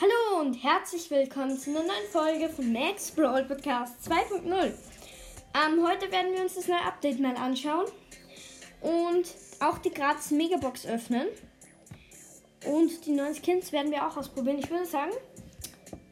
Hallo 0.00 0.40
und 0.40 0.54
herzlich 0.54 1.08
willkommen 1.08 1.56
zu 1.56 1.70
einer 1.70 1.84
neuen 1.84 2.08
Folge 2.10 2.48
von 2.48 2.72
Max 2.72 3.12
Brawl 3.12 3.44
Podcast 3.44 3.94
2.0. 4.10 4.50
Ähm, 4.50 5.86
heute 5.86 6.10
werden 6.10 6.32
wir 6.32 6.42
uns 6.42 6.56
das 6.56 6.66
neue 6.66 6.82
Update 6.84 7.20
mal 7.20 7.36
anschauen 7.36 7.86
und 8.80 9.24
auch 9.60 9.78
die 9.78 9.92
gratis 9.92 10.32
Megabox 10.32 10.84
öffnen. 10.84 11.28
Und 12.66 13.06
die 13.06 13.12
neuen 13.12 13.36
Skins 13.36 13.70
werden 13.70 13.92
wir 13.92 14.04
auch 14.04 14.16
ausprobieren. 14.16 14.58
Ich 14.58 14.68
würde 14.68 14.84
sagen, 14.84 15.12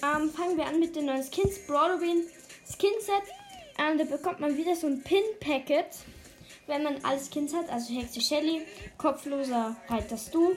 ähm, 0.01 0.31
fangen 0.31 0.57
wir 0.57 0.67
an 0.67 0.79
mit 0.79 0.95
den 0.95 1.07
neuen 1.07 1.25
Skins. 1.25 1.67
Brawloween 1.67 2.29
Skin 2.65 3.01
Set. 3.01 3.35
Ähm, 3.81 3.99
da 3.99 4.05
bekommt 4.05 4.39
man 4.39 4.57
wieder 4.57 4.77
so 4.77 4.87
ein 4.87 5.03
Pin-Packet, 5.03 5.89
wenn 6.69 6.85
man 6.85 7.05
alle 7.05 7.19
Skins 7.19 7.53
hat. 7.53 7.69
Also 7.69 7.93
Hexe 7.93 8.21
Shelly, 8.21 8.63
Kopfloser 8.97 9.75
Reiter 9.89 10.17
Stu, 10.17 10.53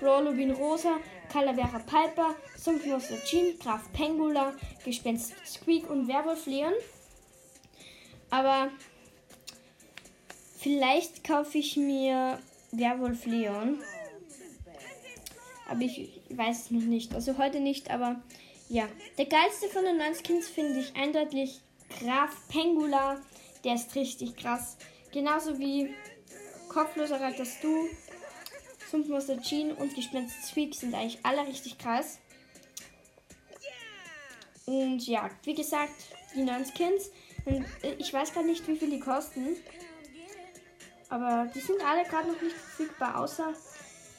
Brawloween 0.00 0.52
Rosa, 0.52 0.98
Calavera 1.32 1.78
Piper, 1.78 2.34
Sumpfloser 2.56 3.22
Jean, 3.24 3.58
Graf 3.58 3.92
Pengula, 3.92 4.54
Gespenst 4.84 5.34
Squeak 5.46 5.88
und 5.88 6.08
Werwolf 6.08 6.46
Leon. 6.46 6.72
Aber 8.30 8.70
vielleicht 10.58 11.24
kaufe 11.24 11.58
ich 11.58 11.76
mir 11.76 12.38
Werwolf 12.72 13.26
Leon. 13.26 13.78
Aber 15.68 15.80
ich 15.80 16.20
weiß 16.30 16.64
es 16.64 16.70
noch 16.70 16.82
nicht. 16.82 17.14
Also 17.14 17.38
heute 17.38 17.60
nicht, 17.60 17.90
aber 17.90 18.20
ja. 18.68 18.88
Der 19.18 19.26
geilste 19.26 19.68
von 19.68 19.84
den 19.84 19.98
neuen 19.98 20.14
Skins 20.14 20.48
finde 20.48 20.80
ich 20.80 20.96
eindeutig 20.96 21.60
Graf 22.00 22.48
Pengula. 22.48 23.20
Der 23.64 23.74
ist 23.74 23.94
richtig 23.94 24.36
krass. 24.36 24.76
Genauso 25.12 25.58
wie 25.58 25.94
Kopfloser 26.68 27.20
Reiter 27.20 27.44
Stu, 27.44 27.88
Sumpfmonster 28.92 29.40
Jean 29.40 29.72
und 29.72 29.94
Gespenst 29.94 30.44
Squeak 30.44 30.74
sind 30.74 30.94
eigentlich 30.94 31.18
alle 31.22 31.46
richtig 31.46 31.78
krass. 31.78 32.18
Und 34.66 35.06
ja, 35.06 35.30
wie 35.44 35.54
gesagt, 35.54 35.94
die 36.36 36.42
neuen 36.42 36.66
Skins. 36.66 37.10
Ich 37.98 38.12
weiß 38.12 38.34
gar 38.34 38.44
nicht, 38.44 38.68
wie 38.68 38.76
viel 38.76 38.90
die 38.90 39.00
kosten. 39.00 39.56
Aber 41.08 41.50
die 41.54 41.60
sind 41.60 41.82
alle 41.84 42.04
gerade 42.04 42.28
noch 42.28 42.40
nicht 42.42 42.54
verfügbar, 42.54 43.18
außer 43.18 43.54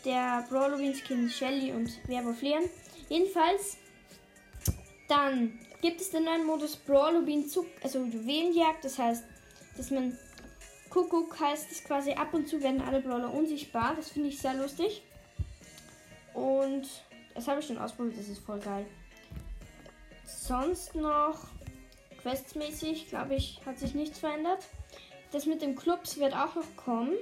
der 0.06 0.46
Brawloween 0.50 0.96
Skin 0.96 1.30
Shelly 1.30 1.72
und 1.72 1.92
Werwolf 2.08 2.42
Leon. 2.42 2.64
Jedenfalls, 3.10 3.78
dann 5.08 5.60
gibt 5.82 6.02
es 6.02 6.10
den 6.10 6.24
neuen 6.24 6.46
Modus 6.46 6.76
Brawloween 6.78 7.48
Zug, 7.48 7.68
also 7.84 8.04
Juwelenjagd. 8.04 8.84
Das 8.84 8.98
heißt, 8.98 9.24
dass 9.78 9.92
man 9.92 10.18
Kuckuck 10.94 11.40
heißt 11.40 11.72
es 11.72 11.84
quasi 11.84 12.12
ab 12.12 12.36
und 12.36 12.48
zu 12.48 12.62
werden 12.62 12.80
alle 12.80 13.02
Brawler 13.02 13.34
unsichtbar. 13.34 13.96
Das 13.96 14.10
finde 14.10 14.30
ich 14.30 14.38
sehr 14.38 14.54
lustig. 14.54 15.02
Und 16.36 16.88
das 17.34 17.48
habe 17.48 17.62
ich 17.62 17.66
schon 17.66 17.80
ausprobiert, 17.80 18.20
das 18.20 18.28
ist 18.28 18.46
voll 18.46 18.60
geil. 18.60 18.86
Sonst 20.24 20.94
noch 20.94 21.48
questmäßig, 22.22 23.08
glaube 23.10 23.34
ich, 23.34 23.60
hat 23.66 23.80
sich 23.80 23.96
nichts 23.96 24.20
verändert. 24.20 24.68
Das 25.32 25.48
mit 25.48 25.64
den 25.64 25.76
Clubs 25.76 26.20
wird 26.20 26.36
auch 26.36 26.54
noch 26.54 26.76
kommen. 26.76 27.14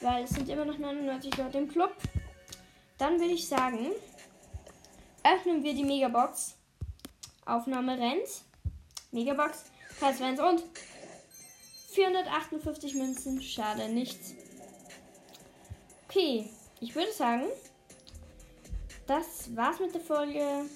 Weil 0.00 0.24
es 0.24 0.30
sind 0.30 0.48
immer 0.48 0.64
noch 0.64 0.78
99 0.78 1.36
Leute 1.36 1.58
im 1.58 1.68
Club. 1.68 1.94
Dann 2.96 3.20
würde 3.20 3.34
ich 3.34 3.46
sagen, 3.46 3.90
öffnen 5.22 5.62
wir 5.62 5.74
die 5.74 5.84
Megabox. 5.84 6.56
Aufnahme 7.44 7.98
rennt. 7.98 8.42
Megabox, 9.10 9.64
Kreis 9.98 10.22
1 10.22 10.40
und 10.40 10.62
458 11.92 12.94
Münzen. 12.94 13.42
Schade, 13.42 13.88
nichts. 13.88 14.34
Okay, 16.08 16.48
ich 16.80 16.94
würde 16.94 17.12
sagen, 17.12 17.44
das 19.06 19.54
war's 19.56 19.80
mit 19.80 19.94
der 19.94 20.00
Folge. 20.00 20.66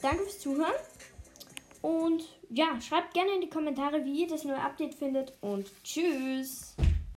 Danke 0.00 0.22
fürs 0.24 0.40
Zuhören. 0.40 0.72
Und 1.80 2.24
ja, 2.50 2.80
schreibt 2.80 3.14
gerne 3.14 3.34
in 3.34 3.40
die 3.40 3.50
Kommentare, 3.50 4.04
wie 4.04 4.22
ihr 4.22 4.28
das 4.28 4.44
neue 4.44 4.60
Update 4.60 4.94
findet. 4.94 5.32
Und 5.40 5.70
tschüss. 5.82 6.76